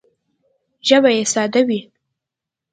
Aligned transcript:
ژبه 0.87 1.09
یې 1.17 1.23
ساده 1.33 1.61
وي 1.67 1.81